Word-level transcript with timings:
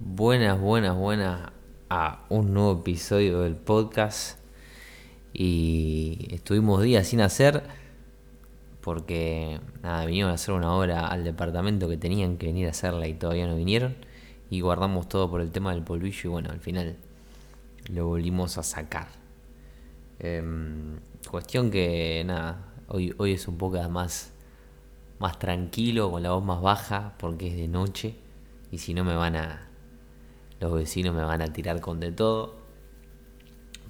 Buenas, 0.00 0.60
buenas, 0.60 0.96
buenas 0.96 1.50
a 1.90 2.24
un 2.28 2.54
nuevo 2.54 2.82
episodio 2.82 3.40
del 3.40 3.56
podcast. 3.56 4.38
Y 5.32 6.28
estuvimos 6.30 6.84
días 6.84 7.08
sin 7.08 7.20
hacer 7.20 7.64
porque 8.80 9.58
nada, 9.82 10.06
vinieron 10.06 10.30
a 10.30 10.34
hacer 10.34 10.54
una 10.54 10.72
obra 10.72 11.08
al 11.08 11.24
departamento 11.24 11.88
que 11.88 11.96
tenían 11.96 12.36
que 12.36 12.46
venir 12.46 12.68
a 12.68 12.70
hacerla 12.70 13.08
y 13.08 13.14
todavía 13.14 13.48
no 13.48 13.56
vinieron. 13.56 13.96
Y 14.50 14.60
guardamos 14.60 15.08
todo 15.08 15.28
por 15.28 15.40
el 15.40 15.50
tema 15.50 15.74
del 15.74 15.82
polvillo 15.82 16.20
y 16.22 16.28
bueno, 16.28 16.50
al 16.52 16.60
final 16.60 16.96
lo 17.90 18.06
volvimos 18.06 18.56
a 18.56 18.62
sacar. 18.62 19.08
Em, 20.20 21.00
cuestión 21.28 21.72
que 21.72 22.22
nada, 22.24 22.72
hoy, 22.86 23.16
hoy 23.18 23.32
es 23.32 23.48
un 23.48 23.58
poco 23.58 23.82
más, 23.88 24.32
más 25.18 25.40
tranquilo, 25.40 26.12
con 26.12 26.22
la 26.22 26.30
voz 26.30 26.44
más 26.44 26.62
baja 26.62 27.14
porque 27.18 27.48
es 27.48 27.56
de 27.56 27.66
noche 27.66 28.14
y 28.70 28.78
si 28.78 28.94
no 28.94 29.02
me 29.02 29.16
van 29.16 29.34
a 29.34 29.67
los 30.60 30.72
vecinos 30.72 31.14
me 31.14 31.22
van 31.22 31.42
a 31.42 31.52
tirar 31.52 31.80
con 31.80 32.00
de 32.00 32.12
todo. 32.12 32.56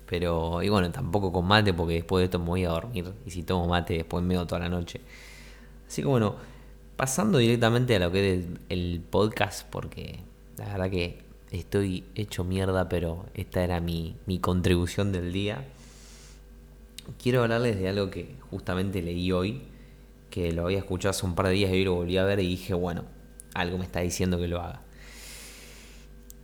Pero, 0.06 0.62
y 0.62 0.68
bueno, 0.68 0.90
tampoco 0.90 1.32
con 1.32 1.46
mate 1.46 1.74
porque 1.74 1.94
después 1.94 2.22
de 2.22 2.24
esto 2.26 2.38
me 2.38 2.46
voy 2.46 2.64
a 2.64 2.70
dormir. 2.70 3.12
Y 3.26 3.30
si 3.30 3.42
tomo 3.42 3.66
mate, 3.66 3.94
después 3.94 4.24
me 4.24 4.34
toda 4.46 4.58
la 4.60 4.68
noche. 4.68 5.00
Así 5.86 6.02
que 6.02 6.08
bueno, 6.08 6.36
pasando 6.96 7.38
directamente 7.38 7.96
a 7.96 7.98
lo 7.98 8.10
que 8.10 8.34
es 8.34 8.44
el 8.68 9.02
podcast, 9.08 9.66
porque 9.68 10.20
la 10.56 10.66
verdad 10.66 10.90
que 10.90 11.22
estoy 11.50 12.04
hecho 12.14 12.44
mierda, 12.44 12.88
pero 12.88 13.26
esta 13.34 13.62
era 13.62 13.80
mi, 13.80 14.16
mi 14.26 14.38
contribución 14.38 15.12
del 15.12 15.32
día. 15.32 15.64
Quiero 17.22 17.42
hablarles 17.42 17.78
de 17.78 17.88
algo 17.88 18.10
que 18.10 18.34
justamente 18.50 19.02
leí 19.02 19.32
hoy, 19.32 19.62
que 20.30 20.52
lo 20.52 20.64
había 20.64 20.78
escuchado 20.78 21.10
hace 21.10 21.24
un 21.24 21.34
par 21.34 21.48
de 21.48 21.52
días 21.52 21.70
y 21.70 21.74
hoy 21.74 21.84
lo 21.84 21.94
volví 21.94 22.16
a 22.18 22.24
ver 22.24 22.40
y 22.40 22.48
dije, 22.48 22.74
bueno, 22.74 23.04
algo 23.54 23.78
me 23.78 23.84
está 23.84 24.00
diciendo 24.00 24.38
que 24.38 24.48
lo 24.48 24.60
haga 24.60 24.87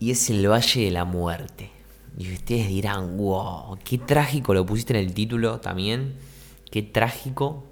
y 0.05 0.11
es 0.11 0.29
el 0.29 0.47
Valle 0.47 0.85
de 0.85 0.91
la 0.91 1.07
Muerte. 1.07 1.71
Y 2.19 2.31
ustedes 2.31 2.69
dirán, 2.69 3.17
wow, 3.17 3.79
qué 3.83 3.97
trágico 3.97 4.53
lo 4.53 4.67
pusiste 4.67 4.93
en 4.93 5.03
el 5.03 5.15
título 5.15 5.61
también. 5.61 6.17
Qué 6.71 6.83
trágico 6.83 7.65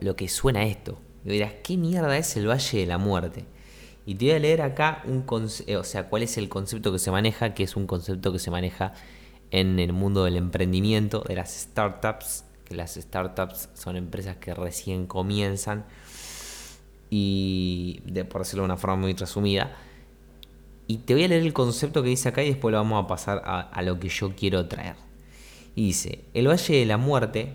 lo 0.00 0.16
que 0.16 0.26
suena 0.28 0.64
esto. 0.64 0.98
Y 1.22 1.32
dirás, 1.32 1.52
¿qué 1.62 1.76
mierda 1.76 2.16
es 2.16 2.34
el 2.38 2.48
Valle 2.48 2.78
de 2.78 2.86
la 2.86 2.96
Muerte? 2.96 3.44
Y 4.06 4.14
te 4.14 4.24
voy 4.24 4.34
a 4.36 4.38
leer 4.38 4.62
acá 4.62 5.02
un 5.04 5.26
o 5.28 5.84
sea, 5.84 6.08
cuál 6.08 6.22
es 6.22 6.38
el 6.38 6.48
concepto 6.48 6.92
que 6.92 6.98
se 6.98 7.10
maneja, 7.10 7.52
que 7.52 7.64
es 7.64 7.76
un 7.76 7.86
concepto 7.86 8.32
que 8.32 8.38
se 8.38 8.50
maneja 8.50 8.94
en 9.50 9.78
el 9.78 9.92
mundo 9.92 10.24
del 10.24 10.36
emprendimiento, 10.36 11.22
de 11.28 11.34
las 11.34 11.52
startups, 11.52 12.44
que 12.64 12.74
las 12.74 12.94
startups 12.94 13.68
son 13.74 13.96
empresas 13.96 14.38
que 14.38 14.54
recién 14.54 15.06
comienzan 15.06 15.84
y, 17.10 18.00
de, 18.06 18.24
por 18.24 18.40
decirlo 18.40 18.62
de 18.62 18.66
una 18.66 18.78
forma 18.78 18.96
muy 18.96 19.12
resumida, 19.12 19.76
y 20.88 20.98
te 20.98 21.14
voy 21.14 21.24
a 21.24 21.28
leer 21.28 21.42
el 21.42 21.52
concepto 21.52 22.02
que 22.02 22.10
dice 22.10 22.28
acá 22.28 22.42
y 22.42 22.48
después 22.48 22.72
lo 22.72 22.78
vamos 22.78 23.04
a 23.04 23.08
pasar 23.08 23.42
a, 23.44 23.82
lo 23.82 23.98
que 23.98 24.08
yo 24.08 24.34
quiero 24.36 24.66
traer. 24.68 24.96
Y 25.74 25.86
dice, 25.86 26.20
el 26.32 26.48
Valle 26.48 26.78
de 26.78 26.86
la 26.86 26.96
Muerte 26.96 27.52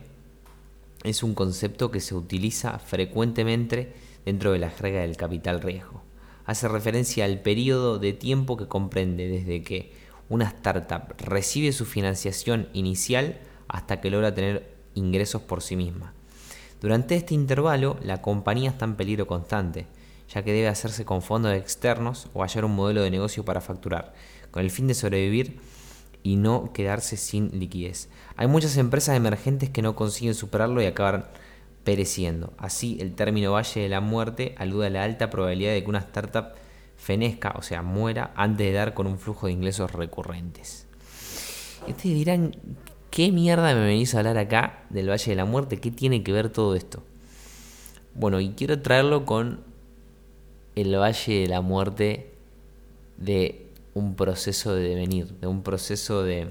es 1.04 1.24
un 1.24 1.34
concepto 1.34 1.92
que 1.92 2.02
se 2.02 2.14
utiliza 2.14 2.78
frecuentemente 2.80 3.94
dentro 4.26 4.52
de 4.52 4.60
la 4.60 4.70
jerga 4.70 5.02
del 5.02 5.18
capital 5.18 5.62
riesgo. 5.62 6.04
Hace 6.46 6.68
referencia 6.68 7.26
al 7.26 7.40
periodo 7.40 8.00
de 8.00 8.14
tiempo 8.14 8.58
que 8.58 8.68
comprende 8.68 9.28
desde 9.28 9.64
que 9.64 9.94
una 10.30 10.46
startup 10.46 11.16
recibe 11.18 11.72
su 11.72 11.86
financiación 11.86 12.68
inicial 12.74 13.40
hasta 13.68 14.02
que 14.02 14.10
logra 14.10 14.36
tener 14.36 14.76
ingresos 14.94 15.42
por 15.42 15.62
sí 15.62 15.76
misma. 15.76 16.14
Durante 16.82 17.16
este 17.16 17.34
intervalo, 17.34 17.98
la 18.04 18.22
compañía 18.22 18.72
está 18.72 18.86
en 18.86 18.96
peligro 18.96 19.28
constante, 19.28 19.88
ya 20.34 20.44
que 20.44 20.54
debe 20.54 20.68
hacerse 20.68 21.04
con 21.06 21.22
fondos 21.22 21.54
externos 21.54 22.28
o 22.34 22.42
hallar 22.42 22.66
un 22.66 22.76
modelo 22.76 23.02
de 23.02 23.12
negocio 23.12 23.44
para 23.44 23.62
facturar, 23.62 24.14
con 24.52 24.64
el 24.64 24.72
fin 24.72 24.88
de 24.88 24.94
sobrevivir 24.94 25.60
y 26.24 26.38
no 26.38 26.72
quedarse 26.74 27.18
sin 27.18 27.60
liquidez. 27.60 28.10
Hay 28.38 28.48
muchas 28.48 28.78
empresas 28.78 29.18
emergentes 29.18 29.70
que 29.70 29.82
no 29.82 29.96
consiguen 29.96 30.36
superarlo 30.36 30.82
y 30.82 30.86
acaban 30.86 31.26
pereciendo. 31.84 32.54
Así, 32.58 32.98
el 33.02 33.14
término 33.14 33.52
Valle 33.52 33.82
de 33.82 33.90
la 33.90 34.02
Muerte 34.02 34.56
alude 34.58 34.88
a 34.88 34.90
la 34.90 35.04
alta 35.04 35.30
probabilidad 35.30 35.74
de 35.74 35.84
que 35.84 35.90
una 35.90 36.00
startup 36.00 36.54
fenezca, 36.96 37.54
o 37.58 37.64
sea, 37.64 37.82
muera, 37.82 38.32
antes 38.36 38.68
de 38.68 38.74
dar 38.74 38.94
con 38.94 39.08
un 39.08 39.18
flujo 39.18 39.48
de 39.48 39.54
ingresos 39.54 39.92
recurrentes. 39.92 40.88
Ustedes 41.88 42.16
dirán, 42.16 42.56
¿qué 43.10 43.32
mierda 43.32 43.74
me 43.74 43.82
venís 43.82 44.14
a 44.14 44.20
hablar 44.20 44.38
acá 44.38 44.84
del 44.92 45.10
Valle 45.10 45.32
de 45.32 45.36
la 45.36 45.46
Muerte? 45.46 45.80
¿Qué 45.80 45.90
tiene 45.90 46.24
que 46.24 46.32
ver 46.32 46.50
todo 46.50 46.76
esto? 46.76 47.04
Bueno, 48.14 48.40
y 48.40 48.52
quiero 48.52 48.82
traerlo 48.82 49.26
con 49.26 49.71
el 50.76 50.96
valle 50.96 51.42
de 51.42 51.48
la 51.48 51.62
muerte 51.62 52.32
de 53.18 53.68
un 53.94 54.16
proceso 54.16 54.74
de 54.74 54.90
devenir, 54.90 55.28
de 55.40 55.48
un 55.48 55.64
proceso 55.64 56.24
de, 56.24 56.50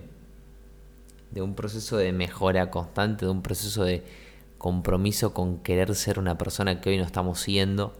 de 1.31 1.43
un 1.43 1.55
proceso 1.55 1.97
de 1.97 2.13
mejora 2.13 2.71
constante, 2.71 3.25
de 3.25 3.31
un 3.31 3.43
proceso 3.43 3.85
de 3.85 4.03
compromiso 4.59 5.33
con 5.33 5.59
querer 5.59 5.95
ser 5.95 6.19
una 6.19 6.37
persona 6.37 6.81
que 6.81 6.91
hoy 6.91 6.99
no 6.99 7.05
estamos 7.05 7.41
siendo, 7.41 7.95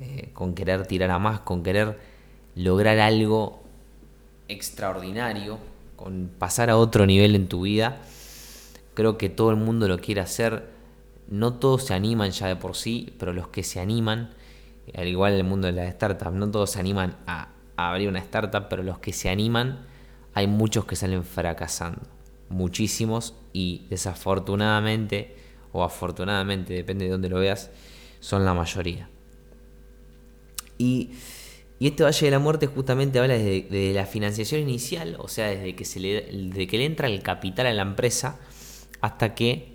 eh, 0.00 0.30
con 0.32 0.54
querer 0.54 0.86
tirar 0.86 1.10
a 1.12 1.20
más, 1.20 1.40
con 1.40 1.62
querer 1.62 1.98
lograr 2.56 2.98
algo 2.98 3.62
extraordinario, 4.48 5.58
con 5.94 6.30
pasar 6.36 6.68
a 6.68 6.76
otro 6.76 7.06
nivel 7.06 7.36
en 7.36 7.46
tu 7.46 7.62
vida. 7.62 7.98
Creo 8.94 9.18
que 9.18 9.28
todo 9.28 9.50
el 9.50 9.56
mundo 9.56 9.86
lo 9.86 10.00
quiere 10.00 10.20
hacer, 10.20 10.68
no 11.28 11.54
todos 11.54 11.84
se 11.84 11.94
animan 11.94 12.32
ya 12.32 12.48
de 12.48 12.56
por 12.56 12.74
sí, 12.74 13.14
pero 13.18 13.32
los 13.32 13.48
que 13.48 13.62
se 13.62 13.78
animan 13.78 14.30
al 14.94 15.08
igual 15.08 15.32
en 15.32 15.38
el 15.38 15.44
mundo 15.44 15.66
de 15.66 15.72
las 15.72 15.92
startups, 15.94 16.32
no 16.32 16.50
todos 16.50 16.70
se 16.70 16.80
animan 16.80 17.16
a, 17.26 17.48
abrir 17.76 18.08
una 18.08 18.20
startup, 18.20 18.68
pero 18.68 18.82
los 18.82 18.98
que 18.98 19.12
se 19.12 19.28
animan, 19.28 19.86
hay 20.32 20.46
muchos 20.46 20.84
que 20.84 20.96
salen 20.96 21.24
fracasando. 21.24 22.02
Muchísimos 22.48 23.34
y 23.52 23.86
desafortunadamente 23.90 25.36
o 25.72 25.82
afortunadamente, 25.82 26.72
depende 26.72 27.06
de 27.06 27.10
dónde 27.10 27.28
lo 27.28 27.40
veas, 27.40 27.70
son 28.20 28.44
la 28.44 28.54
mayoría. 28.54 29.08
Y, 30.78 31.10
este 31.80 32.04
Valle 32.04 32.26
de 32.26 32.30
la 32.30 32.38
Muerte 32.38 32.66
justamente 32.66 33.18
habla 33.18 33.34
de 33.34 33.92
la 33.94 34.06
financiación 34.06 34.62
inicial, 34.62 35.16
o 35.18 35.28
sea, 35.28 35.48
desde 35.48 35.74
que, 35.74 35.84
se 35.84 36.00
le, 36.00 36.22
desde 36.22 36.66
que 36.66 36.78
le 36.78 36.86
entra 36.86 37.08
el 37.08 37.22
capital 37.22 37.66
a 37.66 37.74
la 37.74 37.82
empresa 37.82 38.38
hasta 39.02 39.34
que 39.34 39.73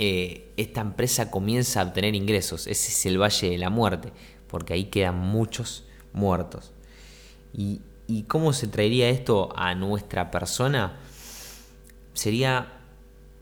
eh, 0.00 0.52
esta 0.56 0.80
empresa 0.80 1.28
comienza 1.28 1.80
a 1.80 1.84
obtener 1.84 2.14
ingresos. 2.14 2.68
Ese 2.68 2.90
es 2.92 3.06
el 3.06 3.20
valle 3.20 3.50
de 3.50 3.58
la 3.58 3.68
muerte, 3.68 4.12
porque 4.46 4.72
ahí 4.72 4.84
quedan 4.84 5.18
muchos 5.18 5.84
muertos. 6.12 6.72
¿Y, 7.52 7.80
cómo 8.28 8.52
se 8.52 8.68
traería 8.68 9.08
esto 9.08 9.52
a 9.56 9.74
nuestra 9.74 10.30
persona? 10.30 10.96
Sería 12.14 12.72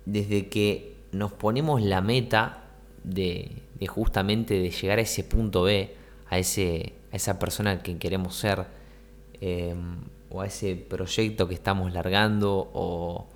desde 0.06 0.49
que 0.49 0.97
nos 1.12 1.33
ponemos 1.33 1.83
la 1.83 2.00
meta 2.00 2.65
de, 3.05 3.62
justamente 3.87 4.55
de 4.55 4.71
llegar 4.71 4.99
a 4.99 5.03
ese 5.03 5.25
punto 5.25 5.62
B, 5.62 5.94
a, 6.31 6.38
ese, 6.38 6.94
a 7.12 7.17
esa 7.17 7.38
persona 7.38 7.83
que 7.83 7.99
queremos 7.99 8.34
ser, 8.34 8.65
em, 9.43 9.99
o 10.31 10.41
a 10.41 10.47
ese 10.47 10.75
proyecto 10.75 11.49
que 11.49 11.55
estamos 11.55 11.93
largando, 11.93 12.71
o 12.73 13.27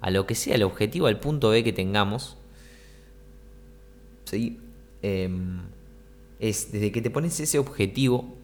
a 0.00 0.10
lo 0.10 0.26
que 0.26 0.34
sea 0.34 0.56
el 0.56 0.64
objetivo, 0.64 1.06
al 1.06 1.20
punto 1.20 1.50
B 1.50 1.62
que 1.62 1.72
tengamos, 1.72 2.36
¿sí? 4.24 4.60
Em, 5.02 5.60
es 6.40 6.72
desde 6.72 6.92
que 6.92 7.02
te 7.02 7.10
pones 7.10 7.38
ese 7.40 7.58
objetivo 7.58 8.34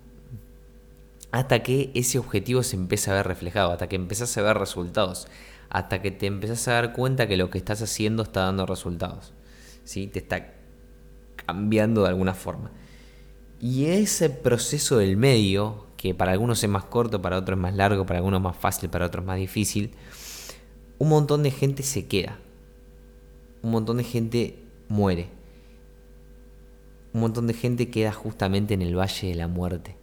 hasta 1.33 1.63
que 1.63 1.91
ese 1.95 2.19
objetivo 2.19 2.63
se 2.63 2.77
empieza 2.77 3.13
a 3.13 3.15
ver 3.15 3.27
reflejado, 3.27 3.73
hasta 3.73 3.89
que 3.89 3.97
empezás 3.97 4.37
a 4.37 4.43
ver 4.43 4.59
resultados, 4.59 5.29
hasta 5.69 6.03
que 6.03 6.11
te 6.11 6.27
empezás 6.27 6.67
a 6.69 6.73
dar 6.73 6.93
cuenta 6.93 7.29
que 7.29 7.37
lo 7.37 7.51
que 7.51 7.59
estás 7.59 7.83
haciendo 7.83 8.25
está 8.25 8.41
dando 8.45 8.67
resultados, 8.67 9.33
¿sí? 9.85 10.07
te 10.09 10.19
está 10.19 10.55
cambiando 11.47 12.03
de 12.03 12.09
alguna 12.09 12.35
forma. 12.35 12.73
Y 13.61 13.87
ese 13.87 14.31
proceso 14.31 14.99
del 14.99 15.17
medio, 15.17 15.87
que 15.97 16.15
para 16.15 16.33
algunos 16.33 16.65
es 16.65 16.71
más 16.71 16.85
corto, 16.85 17.23
para 17.23 17.39
otros 17.39 17.57
es 17.57 17.63
más 17.63 17.75
largo, 17.75 18.07
para 18.07 18.19
algunos 18.19 18.41
más 18.41 18.57
fácil, 18.57 18.91
para 18.91 19.07
otros 19.07 19.25
más 19.25 19.39
difícil, 19.39 19.93
un 20.99 21.09
montón 21.11 21.43
de 21.43 21.51
gente 21.51 21.83
se 21.83 22.07
queda, 22.07 22.39
un 23.63 23.71
montón 23.71 23.99
de 23.99 24.05
gente 24.05 24.59
muere 24.89 25.40
un 27.13 27.21
montón 27.21 27.47
de 27.47 27.55
gente 27.55 27.91
queda 27.91 28.13
justamente 28.13 28.75
en 28.75 28.83
el 28.83 28.97
Valle 28.97 29.29
de 29.29 29.35
la 29.35 29.49
Muerte. 29.49 29.97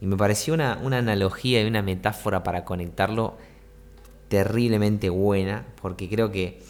Y 0.00 0.06
me 0.06 0.16
pareció 0.16 0.54
una, 0.54 0.74
analogía 0.74 1.62
y 1.62 1.66
una 1.66 1.82
metáfora 1.82 2.42
para 2.42 2.64
conectarlo 2.64 3.36
terriblemente 4.28 5.10
buena, 5.10 5.66
porque 5.80 6.08
creo 6.08 6.30
que, 6.30 6.62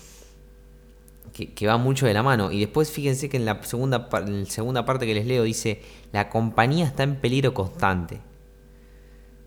que, 1.33 1.67
va 1.67 1.77
mucho 1.77 2.07
de 2.07 2.15
la 2.15 2.23
mano. 2.23 2.51
Y 2.51 2.61
después 2.61 2.91
fíjense 2.91 3.29
que 3.29 3.37
en 3.37 3.45
la, 3.45 3.63
segunda, 3.63 4.09
en 4.13 4.45
la 4.45 4.51
segunda 4.51 4.85
parte 4.85 5.07
que 5.07 5.15
les 5.15 5.27
leo 5.27 5.43
dice, 5.43 5.83
la 6.13 6.31
compañía 6.31 6.87
está 6.87 7.03
en 7.03 7.17
peligro 7.17 7.53
constante, 7.53 8.21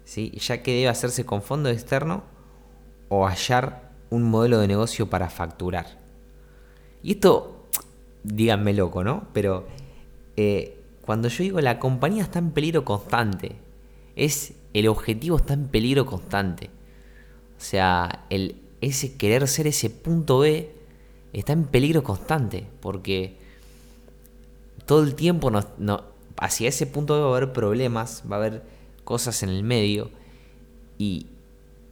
¿sí? 0.05 0.31
ya 0.37 0.61
que 0.61 0.73
debe 0.73 0.87
hacerse 0.89 1.25
con 1.25 1.41
fondo 1.41 1.69
externo 1.69 2.23
o 3.09 3.27
hallar 3.27 3.91
un 4.09 4.23
modelo 4.23 4.59
de 4.59 4.67
negocio 4.67 5.09
para 5.09 5.29
facturar. 5.29 5.97
Y 7.01 7.13
esto, 7.13 7.65
díganme 8.23 8.73
loco, 8.73 9.03
¿no? 9.03 9.27
Pero 9.33 9.65
eh, 10.37 10.77
cuando 11.05 11.27
yo 11.27 11.43
digo 11.43 11.61
la 11.61 11.79
compañía 11.79 12.23
está 12.23 12.39
en 12.39 12.51
peligro 12.51 12.85
constante, 12.85 13.55
es 14.15 14.53
el 14.73 14.87
objetivo 14.87 15.37
está 15.37 15.53
en 15.53 15.67
peligro 15.67 16.05
constante. 16.05 16.69
O 17.57 17.63
sea, 17.63 18.25
el, 18.29 18.55
ese 18.81 19.15
querer 19.17 19.47
ser 19.47 19.67
ese 19.67 19.89
punto 19.89 20.39
B 20.39 20.71
está 21.33 21.53
en 21.53 21.65
peligro 21.65 22.03
constante, 22.03 22.67
porque 22.79 23.37
todo 24.85 25.03
el 25.03 25.15
tiempo 25.15 25.51
hacia 26.37 26.69
ese 26.69 26.87
punto 26.87 27.15
B 27.15 27.21
va 27.21 27.27
a 27.27 27.37
haber 27.37 27.53
problemas, 27.53 28.23
va 28.29 28.37
a 28.37 28.39
haber 28.39 28.63
cosas 29.03 29.43
en 29.43 29.49
el 29.49 29.63
medio, 29.63 30.09
y 30.97 31.27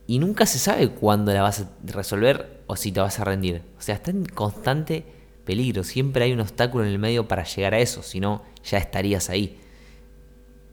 nunca 0.08 0.46
se 0.46 0.60
sabe 0.60 0.90
cuándo 0.90 1.34
la 1.34 1.42
vas 1.42 1.62
a 1.62 1.70
resolver 1.84 2.62
o 2.68 2.76
si 2.76 2.92
te 2.92 3.00
vas 3.00 3.20
a 3.20 3.24
rendir. 3.24 3.64
O 3.78 3.82
sea, 3.82 3.96
está 3.96 4.12
en 4.12 4.26
constante 4.26 5.04
peligro, 5.46 5.84
siempre 5.84 6.26
hay 6.26 6.34
un 6.34 6.40
obstáculo 6.40 6.84
en 6.84 6.92
el 6.92 7.00
medio 7.00 7.28
para 7.28 7.44
llegar 7.44 7.74
a 7.74 7.80
eso, 7.80 8.04
si 8.04 8.20
no, 8.20 8.44
ya 8.64 8.78
estarías 8.78 9.30
ahí. 9.30 9.60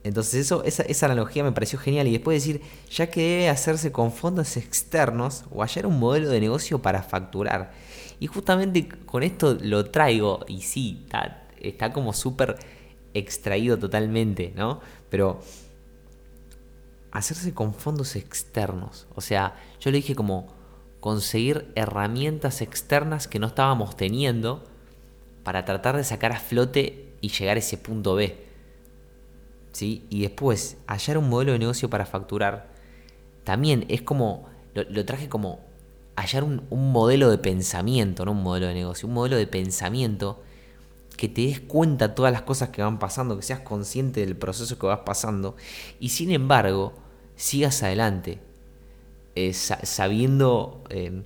Entonces 0.03 0.35
eso, 0.35 0.63
esa, 0.63 1.05
analogía 1.05 1.43
me 1.43 1.51
pareció 1.51 1.77
genial 1.79 2.07
y 2.07 2.13
después 2.13 2.41
decir, 2.41 2.61
ya 2.89 3.09
que 3.09 3.21
debe 3.21 3.49
hacerse 3.49 3.91
con 3.91 4.13
fondos 4.13 4.55
externos 4.55 5.43
o 5.51 5.61
hallar 5.61 5.85
un 5.85 5.99
modelo 5.99 6.29
de 6.29 6.39
negocio 6.39 6.81
para 6.81 7.03
facturar. 7.03 7.71
Y 8.19 8.27
justamente 8.27 8.87
con 9.05 9.23
esto 9.23 9.57
lo 9.61 9.89
traigo 9.91 10.45
y 10.47 10.61
sí, 10.61 11.01
está, 11.03 11.47
está 11.59 11.91
como 11.91 12.13
súper 12.13 12.57
extraído 13.13 13.77
totalmente, 13.77 14.53
¿no? 14.55 14.79
Pero 15.09 15.41
hacerse 17.11 17.53
con 17.53 17.73
fondos 17.73 18.15
externos, 18.15 19.07
o 19.15 19.21
sea, 19.21 19.55
yo 19.81 19.91
le 19.91 19.97
dije 19.97 20.15
como 20.15 20.56
conseguir 21.07 21.71
herramientas 21.75 22.59
externas 22.59 23.29
que 23.29 23.39
no 23.39 23.47
estábamos 23.47 23.95
teniendo 23.95 24.61
para 25.43 25.63
tratar 25.63 25.95
de 25.95 26.03
sacar 26.03 26.33
a 26.33 26.39
flote 26.41 27.13
y 27.21 27.29
llegar 27.29 27.55
a 27.55 27.61
ese 27.61 27.77
punto 27.77 28.15
B. 28.15 28.35
Y 29.79 30.19
después, 30.19 30.75
hallar 30.85 31.17
un 31.17 31.29
modelo 31.29 31.53
de 31.53 31.59
negocio 31.59 31.89
para 31.89 32.05
facturar, 32.05 32.73
también 33.45 33.85
es 33.87 34.01
como, 34.01 34.49
lo, 34.73 35.05
traje 35.05 35.29
como 35.29 35.61
hallar 36.17 36.43
un, 36.43 36.67
modelo 36.69 37.31
de 37.31 37.37
pensamiento, 37.37 38.25
no 38.25 38.33
un 38.33 38.43
modelo 38.43 38.67
de 38.67 38.73
negocio, 38.73 39.07
un 39.07 39.13
modelo 39.13 39.37
de 39.37 39.47
pensamiento 39.47 40.43
que 41.15 41.29
te 41.29 41.43
des 41.43 41.61
cuenta 41.61 42.15
todas 42.15 42.33
las 42.33 42.41
cosas 42.41 42.67
que 42.67 42.81
van 42.81 42.99
pasando, 42.99 43.37
que 43.37 43.43
seas 43.43 43.61
consciente 43.61 44.19
del 44.19 44.35
proceso 44.35 44.77
que 44.77 44.87
vas 44.87 45.03
pasando 45.05 45.55
y 46.01 46.09
sin 46.09 46.31
embargo 46.31 46.91
sigas 47.37 47.81
adelante, 47.81 48.41
eh, 49.39 49.53
sabiendo, 49.53 50.81
eh, 50.89 51.21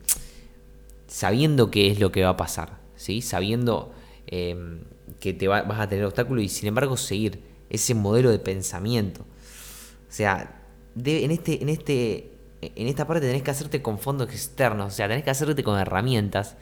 sabiendo 1.07 1.71
qué 1.71 1.89
es 1.89 1.97
lo 1.97 2.11
que 2.11 2.23
va 2.23 2.31
a 2.31 2.35
pasar, 2.35 2.81
¿sí? 2.97 3.21
sabiendo 3.21 3.93
eh, 4.27 4.81
que 5.21 5.31
te 5.31 5.47
vas 5.47 5.79
a 5.79 5.87
tener 5.87 6.03
obstáculos 6.03 6.43
y 6.43 6.49
sin 6.49 6.67
embargo 6.67 6.97
seguir 6.97 7.41
ese 7.69 7.95
modelo 7.95 8.29
de 8.29 8.39
pensamiento. 8.39 9.21
O 9.21 10.11
sea, 10.11 10.61
en, 10.93 11.31
este, 11.31 11.61
en, 11.61 11.69
este, 11.69 12.33
en 12.61 12.87
esta 12.87 13.07
parte 13.07 13.25
tenés 13.25 13.43
que 13.43 13.51
hacerte 13.51 13.81
con 13.81 13.97
fondos 13.97 14.29
externos, 14.29 14.91
o 14.91 14.93
sea, 14.93 15.07
tenés 15.07 15.23
que 15.23 15.29
hacerte 15.29 15.63
con 15.63 15.79
herramientas 15.79 16.57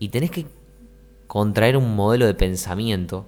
y 0.00 0.08
tenés 0.08 0.32
que 0.32 0.46
contraer 1.28 1.76
un 1.76 1.94
modelo 1.94 2.26
de 2.26 2.34
pensamiento 2.34 3.24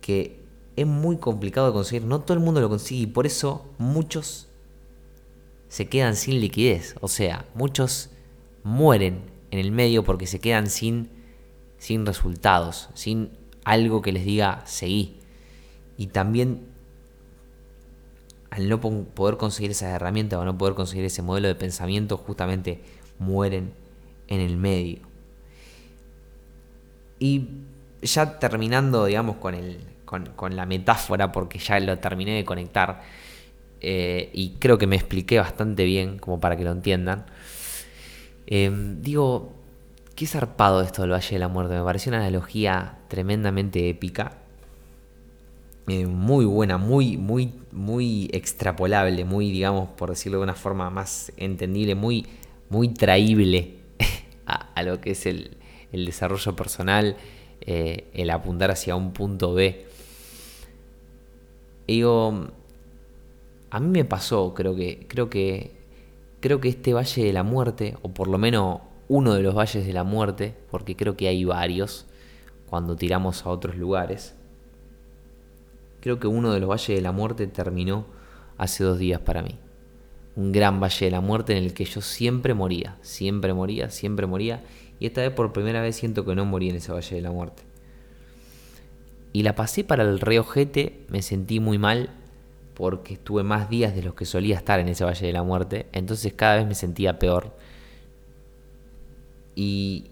que 0.00 0.40
es 0.74 0.88
muy 0.88 1.18
complicado 1.18 1.68
de 1.68 1.72
conseguir. 1.72 2.04
No 2.04 2.22
todo 2.22 2.34
el 2.36 2.42
mundo 2.42 2.60
lo 2.60 2.68
consigue 2.68 3.02
y 3.02 3.06
por 3.06 3.26
eso 3.26 3.70
muchos 3.78 4.48
se 5.68 5.88
quedan 5.88 6.16
sin 6.16 6.40
liquidez. 6.40 6.96
O 7.00 7.08
sea, 7.08 7.46
muchos 7.54 8.10
mueren 8.62 9.22
en 9.50 9.58
el 9.58 9.70
medio 9.72 10.04
porque 10.04 10.26
se 10.26 10.40
quedan 10.40 10.68
sin, 10.68 11.10
sin 11.78 12.06
resultados, 12.06 12.88
sin 12.94 13.30
algo 13.64 14.02
que 14.02 14.12
les 14.12 14.24
diga 14.24 14.62
seguí 14.66 15.16
y 15.96 16.08
también 16.08 16.66
al 18.50 18.68
no 18.68 18.80
poder 18.80 19.36
conseguir 19.36 19.70
esas 19.70 19.90
herramientas 19.90 20.38
o 20.38 20.44
no 20.44 20.56
poder 20.56 20.74
conseguir 20.74 21.04
ese 21.04 21.22
modelo 21.22 21.48
de 21.48 21.54
pensamiento, 21.54 22.16
justamente 22.16 22.80
mueren 23.18 23.72
en 24.28 24.40
el 24.40 24.56
medio. 24.56 25.00
Y 27.18 27.48
ya 28.02 28.38
terminando, 28.38 29.06
digamos, 29.06 29.36
con, 29.36 29.54
el, 29.54 29.80
con, 30.04 30.56
la 30.56 30.64
metáfora, 30.64 31.32
porque 31.32 31.58
ya 31.58 31.80
lo 31.80 31.98
terminé 31.98 32.36
de 32.36 32.44
conectar, 32.44 33.02
eh, 33.80 34.30
y 34.32 34.50
creo 34.58 34.78
que 34.78 34.86
me 34.86 34.96
expliqué 34.96 35.38
bastante 35.38 35.84
bien, 35.84 36.18
como 36.18 36.40
para 36.40 36.56
que 36.56 36.64
lo 36.64 36.72
entiendan. 36.72 37.26
Eh, 38.46 38.70
digo, 39.00 39.52
qué 40.14 40.26
zarpado 40.26 40.82
esto 40.82 41.02
del 41.02 41.12
Valle 41.12 41.30
de 41.30 41.38
la 41.38 41.48
Muerte, 41.48 41.74
me 41.74 41.82
pareció 41.84 42.10
una 42.10 42.20
analogía 42.20 42.98
tremendamente 43.08 43.88
épica 43.88 44.38
eh, 45.88 46.06
muy 46.06 46.44
buena, 46.44 46.78
muy, 46.78 47.16
muy, 47.16 47.52
muy 47.70 48.28
extrapolable, 48.32 49.24
muy, 49.24 49.52
digamos, 49.52 49.88
por 49.90 50.10
decirlo 50.10 50.38
de 50.38 50.44
una 50.44 50.54
forma 50.54 50.90
más 50.90 51.32
entendible, 51.36 51.94
muy, 51.94 52.26
muy 52.70 52.88
traíble 52.88 53.76
a, 54.46 54.82
lo 54.82 55.00
que 55.00 55.12
es 55.12 55.26
el, 55.26 55.56
desarrollo 55.92 56.56
personal, 56.56 57.16
eh, 57.60 58.08
el 58.14 58.30
apuntar 58.30 58.72
hacia 58.72 58.96
un 58.96 59.12
punto 59.12 59.54
B. 59.54 59.86
digo, 61.86 62.48
a 63.76 63.80
mí 63.80 63.88
me 63.88 64.06
pasó, 64.06 64.54
creo 64.54 64.74
que, 64.74 65.06
creo 65.06 65.28
que, 65.28 65.76
creo 66.40 66.62
que 66.62 66.70
este 66.70 66.94
Valle 66.94 67.24
de 67.24 67.32
la 67.34 67.42
Muerte, 67.42 67.98
o 68.00 68.08
por 68.08 68.26
lo 68.26 68.38
menos 68.38 68.80
uno 69.06 69.34
de 69.34 69.42
los 69.42 69.54
valles 69.54 69.86
de 69.86 69.92
la 69.92 70.02
muerte, 70.02 70.54
porque 70.70 70.96
creo 70.96 71.14
que 71.14 71.28
hay 71.28 71.44
varios 71.44 72.06
cuando 72.70 72.96
tiramos 72.96 73.44
a 73.44 73.50
otros 73.50 73.76
lugares, 73.76 74.34
Creo 76.00 76.20
que 76.20 76.26
uno 76.26 76.52
de 76.52 76.60
los 76.60 76.70
valles 76.70 76.86
de 76.86 77.00
la 77.00 77.10
muerte 77.10 77.48
terminó 77.48 78.06
hace 78.58 78.84
dos 78.84 78.96
días 78.96 79.20
para 79.20 79.42
mí. 79.42 79.56
Un 80.36 80.52
gran 80.52 80.80
valle 80.80 81.06
de 81.06 81.10
la 81.10 81.20
muerte 81.20 81.56
en 81.56 81.64
el 81.64 81.74
que 81.74 81.84
yo 81.84 82.00
siempre 82.00 82.54
moría, 82.54 82.96
siempre 83.02 83.52
moría, 83.52 83.90
siempre 83.90 84.26
moría. 84.26 84.62
Y 85.00 85.06
esta 85.06 85.22
vez 85.22 85.32
por 85.32 85.52
primera 85.52 85.82
vez 85.82 85.96
siento 85.96 86.24
que 86.24 86.36
no 86.36 86.44
morí 86.44 86.70
en 86.70 86.76
ese 86.76 86.92
valle 86.92 87.16
de 87.16 87.22
la 87.22 87.32
muerte. 87.32 87.64
Y 89.32 89.42
la 89.42 89.56
pasé 89.56 89.82
para 89.82 90.04
el 90.04 90.20
rey 90.20 90.38
Ojete, 90.38 91.04
me 91.08 91.22
sentí 91.22 91.58
muy 91.58 91.76
mal 91.76 92.10
porque 92.76 93.14
estuve 93.14 93.42
más 93.42 93.70
días 93.70 93.94
de 93.94 94.02
los 94.02 94.12
que 94.12 94.26
solía 94.26 94.54
estar 94.54 94.78
en 94.80 94.88
ese 94.88 95.02
valle 95.02 95.26
de 95.26 95.32
la 95.32 95.42
muerte. 95.42 95.86
Entonces 95.92 96.34
cada 96.34 96.56
vez 96.56 96.66
me 96.66 96.74
sentía 96.74 97.18
peor. 97.18 97.56
Y, 99.54 100.10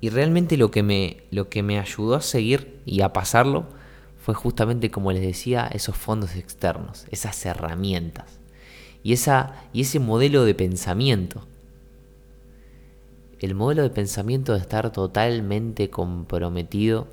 y 0.00 0.08
realmente 0.10 0.56
lo 0.56 0.72
que, 0.72 0.82
me, 0.82 1.18
lo 1.30 1.48
que 1.48 1.62
me 1.62 1.78
ayudó 1.78 2.16
a 2.16 2.22
seguir 2.22 2.80
y 2.86 3.02
a 3.02 3.12
pasarlo 3.12 3.66
fue 4.18 4.34
justamente, 4.34 4.90
como 4.90 5.12
les 5.12 5.22
decía, 5.22 5.68
esos 5.72 5.96
fondos 5.96 6.34
externos, 6.34 7.06
esas 7.12 7.46
herramientas 7.46 8.40
y, 9.04 9.12
esa, 9.12 9.62
y 9.72 9.82
ese 9.82 10.00
modelo 10.00 10.44
de 10.44 10.56
pensamiento. 10.56 11.46
El 13.38 13.54
modelo 13.54 13.84
de 13.84 13.90
pensamiento 13.90 14.54
de 14.54 14.58
estar 14.58 14.90
totalmente 14.90 15.88
comprometido 15.88 17.06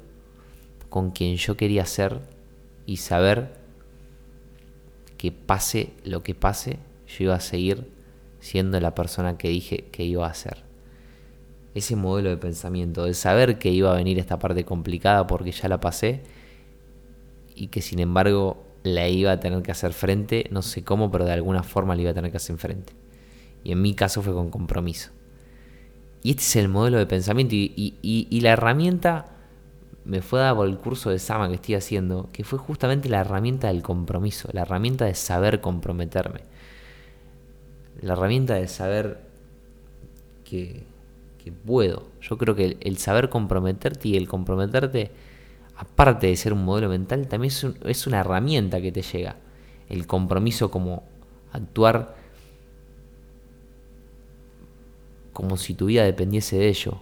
con 0.89 1.11
quien 1.11 1.35
yo 1.35 1.55
quería 1.55 1.85
ser 1.85 2.21
y 2.87 2.97
saber 2.97 3.58
que 5.19 5.33
pase 5.33 5.91
lo 6.05 6.23
que 6.23 6.33
pase, 6.33 6.79
yo 7.05 7.25
iba 7.25 7.35
a 7.35 7.41
seguir 7.41 7.91
siendo 8.39 8.79
la 8.79 8.95
persona 8.95 9.38
que 9.38 9.49
dije 9.49 9.89
que 9.91 10.05
iba 10.05 10.25
a 10.25 10.33
ser. 10.33 10.63
Ese 11.75 11.97
modelo 11.97 12.29
de 12.29 12.38
pensamiento, 12.38 13.03
de 13.03 13.13
saber 13.13 13.59
que 13.59 13.69
iba 13.69 13.91
a 13.91 13.95
venir 13.95 14.17
esta 14.17 14.39
parte 14.39 14.63
complicada 14.63 15.27
porque 15.27 15.51
ya 15.51 15.67
la 15.67 15.81
pasé 15.81 16.21
y 17.53 17.67
que 17.67 17.81
sin 17.81 17.99
embargo 17.99 18.63
la 18.83 19.09
iba 19.09 19.33
a 19.33 19.41
tener 19.41 19.61
que 19.61 19.73
hacer 19.73 19.91
frente, 19.91 20.47
no 20.51 20.61
sé 20.61 20.85
cómo, 20.85 21.11
pero 21.11 21.25
de 21.25 21.33
alguna 21.33 21.63
forma 21.63 21.95
la 21.95 22.03
iba 22.03 22.11
a 22.11 22.13
tener 22.13 22.31
que 22.31 22.38
hacer 22.38 22.57
frente. 22.57 22.93
Y 23.65 23.73
en 23.73 23.81
mi 23.81 23.95
caso 23.95 24.21
fue 24.21 24.33
con 24.33 24.49
compromiso. 24.49 25.11
Y 26.23 26.29
este 26.29 26.43
es 26.43 26.55
el 26.55 26.69
modelo 26.69 26.97
de 26.97 27.05
pensamiento 27.07 27.55
y, 27.55 28.39
la 28.41 28.51
herramienta 28.51 29.25
me 30.09 30.21
fue 30.21 30.39
dado 30.39 30.63
el 30.63 30.77
curso 30.77 31.09
de 31.09 31.19
Sama 31.19 31.47
que 31.49 31.55
estoy 31.55 31.75
haciendo, 31.75 32.29
que 32.33 32.43
fue 32.43 32.59
justamente 32.59 33.09
la 33.09 33.21
herramienta 33.21 33.67
del 33.67 33.81
compromiso, 33.81 34.49
la 34.51 34.61
herramienta 34.61 35.05
de 35.05 35.15
saber 35.15 35.61
comprometerme. 35.61 36.41
La 38.01 38.13
herramienta 38.13 38.55
de 38.55 38.67
saber 38.67 39.21
que 40.43 40.83
puedo. 41.65 42.07
Yo 42.21 42.37
creo 42.37 42.55
que 42.55 42.77
el 42.79 42.97
saber 42.97 43.29
comprometerte 43.29 44.09
y 44.09 44.17
el 44.17 44.27
comprometerte 44.27 45.11
aparte 45.79 46.27
de 46.27 46.35
ser 46.35 46.51
un 46.51 46.65
modelo 46.65 46.89
mental, 46.89 47.29
también 47.29 47.53
es, 47.85 48.05
una 48.05 48.19
herramienta 48.19 48.81
que 48.81 48.91
te 48.91 49.01
llega. 49.01 49.37
El 49.87 50.07
compromiso 50.07 50.69
como 50.69 51.03
actuar 51.53 52.17
como 55.31 55.55
si 55.55 55.73
tu 55.75 55.85
vida 55.85 56.03
dependiese 56.03 56.57
de 56.57 56.67
ello, 56.67 56.99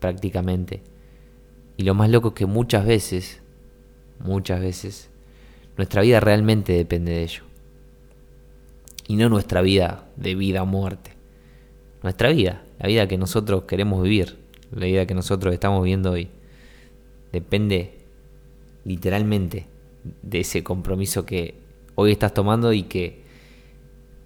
prácticamente. 0.00 0.82
Y 1.80 1.82
lo 1.82 1.94
más 1.94 2.10
loco 2.10 2.28
es 2.28 2.34
que 2.34 2.44
muchas 2.44 2.84
veces, 2.84 3.40
muchas 4.18 4.60
veces, 4.60 5.08
nuestra 5.78 6.02
vida 6.02 6.20
realmente 6.20 6.74
depende 6.74 7.12
de 7.12 7.22
ello. 7.22 7.42
Y 9.08 9.16
no 9.16 9.30
nuestra 9.30 9.62
vida 9.62 10.06
de 10.16 10.34
vida 10.34 10.62
o 10.62 10.66
muerte. 10.66 11.12
Nuestra 12.02 12.28
vida, 12.32 12.62
la 12.78 12.86
vida 12.86 13.08
que 13.08 13.16
nosotros 13.16 13.62
queremos 13.62 14.02
vivir, 14.02 14.36
la 14.72 14.84
vida 14.84 15.06
que 15.06 15.14
nosotros 15.14 15.54
estamos 15.54 15.82
viviendo 15.82 16.10
hoy 16.10 16.28
depende 17.32 18.00
literalmente 18.84 19.66
de 20.20 20.40
ese 20.40 20.62
compromiso 20.62 21.24
que 21.24 21.54
hoy 21.94 22.12
estás 22.12 22.34
tomando 22.34 22.74
y 22.74 22.82
que 22.82 23.22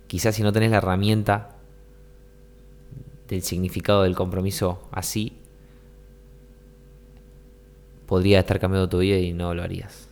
quizás 0.08 0.34
si 0.34 0.42
no 0.42 0.52
tenés 0.52 0.72
la 0.72 0.78
herramienta 0.78 1.54
del 3.28 3.42
significado 3.42 4.02
del 4.02 4.16
compromiso 4.16 4.88
así, 4.90 5.34
podría 8.14 8.38
estar 8.38 8.60
cambiando 8.60 8.88
tu 8.88 8.98
vida 8.98 9.18
y 9.18 9.32
no 9.32 9.54
lo 9.54 9.64
harías. 9.64 10.08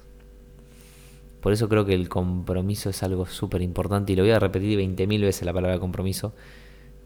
Por 1.40 1.52
eso 1.52 1.68
creo 1.68 1.84
que 1.84 1.94
el 1.94 2.08
compromiso 2.08 2.90
es 2.90 3.00
algo 3.04 3.26
súper 3.26 3.62
importante 3.62 4.12
y 4.12 4.16
lo 4.16 4.24
voy 4.24 4.32
a 4.32 4.40
repetir 4.40 4.76
20.000 4.76 5.20
veces 5.20 5.44
la 5.44 5.52
palabra 5.52 5.78
compromiso, 5.78 6.34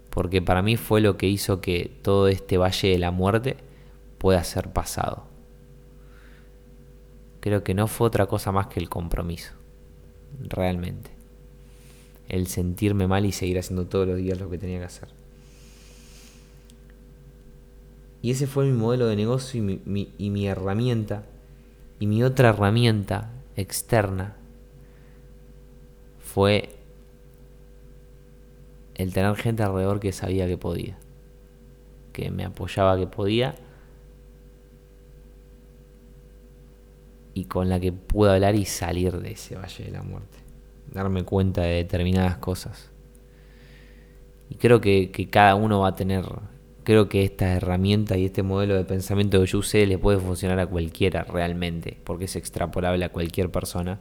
porque 0.09 0.41
para 0.41 0.63
mí 0.63 0.79
fue 0.79 1.03
lo 1.03 1.19
que 1.19 1.29
hizo 1.29 1.61
que 1.61 1.93
todo 2.01 2.29
este 2.29 2.57
valle 2.57 2.89
de 2.89 2.99
la 2.99 3.11
muerte 3.11 3.59
pueda 4.17 4.43
ser 4.43 4.73
pasado. 4.73 5.25
Creo 7.41 7.63
que 7.63 7.75
no 7.75 7.89
fue 7.89 8.07
otra 8.07 8.25
cosa 8.25 8.51
más 8.51 8.69
que 8.69 8.81
el 8.81 8.89
compromiso, 8.89 9.53
realmente. 10.49 11.11
El 12.31 12.47
sentirme 12.47 13.07
mal 13.07 13.27
y 13.27 13.33
seguir 13.33 13.59
haciendo 13.59 13.85
todos 13.85 14.09
los 14.09 14.17
días 14.17 14.41
lo 14.41 14.49
que 14.49 14.57
tenía 14.57 14.79
que 14.79 14.87
hacer. 14.87 15.11
Y 18.27 18.33
ese 18.33 18.49
fue 18.49 18.65
mi 18.65 18.73
modelo 18.73 19.07
de 19.07 19.15
negocio 19.15 19.61
y 19.63 20.31
mi, 20.31 20.49
herramienta. 20.49 21.23
Y 22.01 22.09
mi 22.09 22.25
otra 22.25 22.49
herramienta 22.49 23.31
externa 23.55 24.35
fue 26.19 26.71
el 28.97 29.13
tener 29.13 29.37
gente 29.37 29.63
alrededor 29.63 30.01
que 30.01 30.11
sabía 30.11 30.49
que 30.49 30.59
podía, 30.59 30.99
que 32.13 32.33
me 32.33 32.45
apoyaba 32.45 32.97
que 32.99 33.07
podía 33.07 33.55
y 37.33 37.45
con 37.45 37.69
la 37.69 37.79
que 37.79 37.93
pude 37.93 38.33
hablar 38.33 38.57
y 38.57 38.65
salir 38.65 39.21
de 39.21 39.31
ese 39.31 39.55
valle 39.55 39.85
de 39.85 39.93
la 39.93 40.03
muerte, 40.03 40.39
darme 40.93 41.23
cuenta 41.23 41.61
de 41.61 41.75
determinadas 41.75 42.39
cosas. 42.39 42.91
Y 44.51 44.57
creo 44.57 44.81
que 44.81 45.29
cada 45.31 45.55
uno 45.55 45.79
va 45.79 45.91
a 45.91 45.95
tener 45.95 46.25
creo 46.87 47.09
que 47.09 47.25
esta 47.25 47.53
herramienta 47.55 48.17
y 48.17 48.27
este 48.27 48.45
modelo 48.45 48.77
de 48.77 48.85
pensamiento 48.85 49.41
que 49.41 49.47
yo 49.47 49.59
usé 49.59 49.87
le 49.87 49.99
puede 49.99 50.21
funcionar 50.21 50.61
a 50.61 50.69
cualquiera 50.69 51.25
realmente, 51.25 51.99
porque 52.05 52.27
es 52.27 52.37
extrapolable 52.37 53.05
a 53.05 53.09
cualquier 53.09 53.51
persona. 53.51 53.99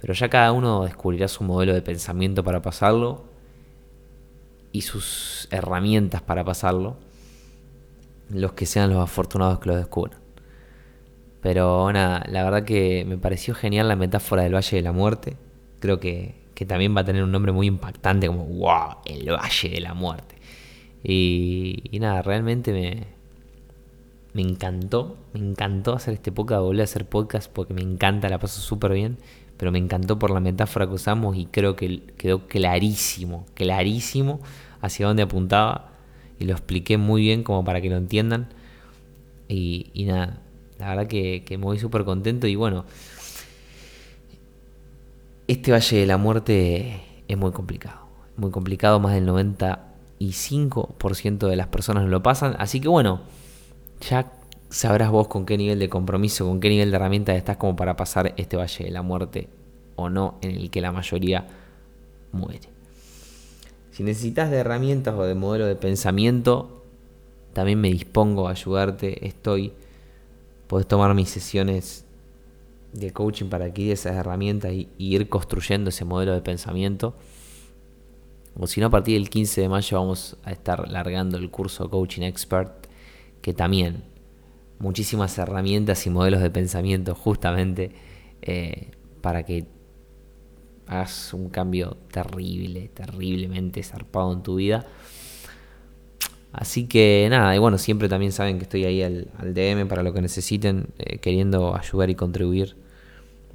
Pero 0.00 0.12
ya 0.12 0.28
cada 0.28 0.50
uno 0.50 0.82
descubrirá 0.82 1.28
su 1.28 1.44
modelo 1.44 1.72
de 1.74 1.80
pensamiento 1.80 2.42
para 2.42 2.60
pasarlo 2.60 3.22
y 4.72 4.80
sus 4.80 5.46
herramientas 5.52 6.22
para 6.22 6.42
pasarlo, 6.42 6.96
los 8.30 8.52
que 8.54 8.66
sean 8.66 8.90
los 8.90 8.98
afortunados 8.98 9.60
que 9.60 9.68
lo 9.68 9.76
descubran. 9.76 10.18
Pero 11.40 11.92
nada, 11.92 12.24
la 12.28 12.42
verdad 12.42 12.64
que 12.64 13.04
me 13.06 13.16
pareció 13.16 13.54
genial 13.54 13.86
la 13.86 13.94
metáfora 13.94 14.42
del 14.42 14.56
Valle 14.56 14.76
de 14.76 14.82
la 14.82 14.90
Muerte. 14.90 15.36
Creo 15.78 16.00
que, 16.00 16.34
que 16.56 16.66
también 16.66 16.96
va 16.96 17.02
a 17.02 17.04
tener 17.04 17.22
un 17.22 17.30
nombre 17.30 17.52
muy 17.52 17.68
impactante 17.68 18.26
como, 18.26 18.44
wow, 18.44 18.96
el 19.04 19.30
Valle 19.30 19.68
de 19.68 19.80
la 19.80 19.94
Muerte. 19.94 20.41
Y, 21.04 21.98
nada, 22.00 22.22
realmente 22.22 22.72
me, 22.72 23.06
me 24.34 24.42
encantó, 24.42 25.16
me 25.32 25.40
encantó 25.40 25.94
hacer 25.94 26.14
este 26.14 26.30
podcast, 26.32 26.62
volver 26.62 26.82
a 26.82 26.84
hacer 26.84 27.06
podcast 27.06 27.50
porque 27.52 27.74
me 27.74 27.82
encanta, 27.82 28.28
la 28.28 28.38
paso 28.38 28.60
súper 28.60 28.92
bien, 28.92 29.18
pero 29.56 29.72
me 29.72 29.78
encantó 29.78 30.18
por 30.18 30.30
la 30.30 30.40
metáfora 30.40 30.86
que 30.86 30.94
usamos 30.94 31.36
y 31.36 31.46
creo 31.46 31.76
que 31.76 32.02
quedó 32.16 32.46
clarísimo, 32.46 33.46
clarísimo 33.54 34.40
hacia 34.80 35.06
dónde 35.06 35.22
apuntaba 35.22 35.92
y 36.38 36.44
lo 36.44 36.52
expliqué 36.52 36.98
muy 36.98 37.22
bien 37.22 37.42
como 37.42 37.64
para 37.64 37.80
que 37.80 37.90
lo 37.90 37.96
entiendan. 37.96 38.48
Y, 39.48 39.90
nada, 40.06 40.40
la 40.78 40.88
verdad 40.90 41.06
que, 41.08 41.44
que 41.44 41.58
me 41.58 41.64
voy 41.64 41.78
súper 41.78 42.04
contento 42.04 42.46
y 42.46 42.54
bueno, 42.54 42.84
este 45.48 45.72
Valle 45.72 45.98
de 45.98 46.06
la 46.06 46.16
Muerte 46.16 47.02
es 47.28 47.36
muy 47.36 47.50
complicado, 47.52 48.06
muy 48.36 48.50
complicado, 48.50 48.98
más 49.00 49.14
del 49.14 49.26
90 49.26 49.91
y 50.22 50.28
5% 50.28 51.48
de 51.48 51.56
las 51.56 51.66
personas 51.66 52.04
no 52.04 52.08
lo 52.08 52.22
pasan. 52.22 52.54
Así 52.60 52.80
que 52.80 52.86
bueno, 52.86 53.22
ya 54.08 54.32
sabrás 54.70 55.10
vos 55.10 55.26
con 55.26 55.44
qué 55.44 55.58
nivel 55.58 55.80
de 55.80 55.88
compromiso, 55.88 56.46
con 56.46 56.60
qué 56.60 56.68
nivel 56.68 56.92
de 56.92 56.96
herramienta 56.96 57.34
estás 57.34 57.56
como 57.56 57.74
para 57.74 57.96
pasar 57.96 58.32
este 58.36 58.56
valle 58.56 58.84
de 58.84 58.90
la 58.92 59.02
muerte 59.02 59.48
o 59.96 60.10
no 60.10 60.38
en 60.40 60.52
el 60.52 60.70
que 60.70 60.80
la 60.80 60.92
mayoría 60.92 61.48
muere. 62.30 62.68
Si 63.90 64.04
necesitas 64.04 64.48
de 64.52 64.58
herramientas 64.58 65.16
o 65.16 65.24
de 65.24 65.34
modelo 65.34 65.66
de 65.66 65.74
pensamiento, 65.74 66.84
también 67.52 67.80
me 67.80 67.88
dispongo 67.88 68.46
a 68.46 68.52
ayudarte. 68.52 69.26
Estoy, 69.26 69.72
puedes 70.68 70.86
tomar 70.86 71.12
mis 71.14 71.30
sesiones 71.30 72.04
de 72.92 73.10
coaching 73.10 73.46
para 73.46 73.64
adquirir 73.64 73.94
esas 73.94 74.14
herramientas 74.14 74.72
y 74.72 74.88
ir 74.98 75.28
construyendo 75.28 75.90
ese 75.90 76.04
modelo 76.04 76.32
de 76.32 76.42
pensamiento. 76.42 77.12
O 78.58 78.66
si 78.66 78.80
no, 78.80 78.88
a 78.88 78.90
partir 78.90 79.14
del 79.14 79.30
15 79.30 79.62
de 79.62 79.68
mayo 79.68 79.98
vamos 79.98 80.36
a 80.44 80.52
estar 80.52 80.88
largando 80.88 81.38
el 81.38 81.50
curso 81.50 81.88
Coaching 81.88 82.22
Expert, 82.22 82.86
que 83.40 83.54
también 83.54 84.04
muchísimas 84.78 85.36
herramientas 85.38 86.06
y 86.06 86.10
modelos 86.10 86.42
de 86.42 86.50
pensamiento 86.50 87.14
justamente 87.14 87.92
eh, 88.42 88.90
para 89.20 89.44
que 89.44 89.64
hagas 90.86 91.32
un 91.32 91.48
cambio 91.48 91.96
terrible, 92.10 92.90
terriblemente 92.92 93.82
zarpado 93.82 94.32
en 94.32 94.42
tu 94.42 94.56
vida. 94.56 94.86
Así 96.52 96.86
que 96.86 97.26
nada, 97.30 97.56
y 97.56 97.58
bueno, 97.58 97.78
siempre 97.78 98.10
también 98.10 98.32
saben 98.32 98.58
que 98.58 98.64
estoy 98.64 98.84
ahí 98.84 99.02
al, 99.02 99.30
DM 99.54 99.88
para 99.88 100.02
lo 100.02 100.12
que 100.12 100.20
necesiten, 100.20 100.88
eh, 100.98 101.18
queriendo 101.18 101.74
ayudar 101.74 102.10
y 102.10 102.14
contribuir 102.14 102.76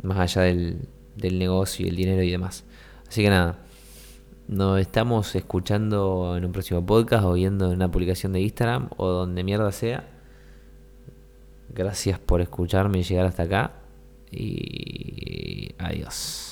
más 0.01 0.17
allá 0.17 0.41
del, 0.43 0.87
del 1.15 1.37
negocio 1.37 1.85
y 1.85 1.89
el 1.89 1.95
dinero 1.95 2.23
y 2.23 2.31
demás. 2.31 2.63
Así 3.07 3.21
que 3.21 3.29
nada, 3.29 3.59
nos 4.47 4.79
estamos 4.79 5.35
escuchando 5.35 6.35
en 6.37 6.45
un 6.45 6.51
próximo 6.51 6.85
podcast 6.85 7.25
o 7.25 7.33
viendo 7.33 7.67
en 7.67 7.73
una 7.73 7.91
publicación 7.91 8.33
de 8.33 8.41
Instagram 8.41 8.89
o 8.97 9.07
donde 9.07 9.43
mierda 9.43 9.71
sea. 9.71 10.09
Gracias 11.69 12.17
por 12.19 12.41
escucharme 12.41 12.99
y 12.99 13.03
llegar 13.03 13.25
hasta 13.25 13.43
acá. 13.43 13.73
Y 14.31 15.71
adiós. 15.77 16.46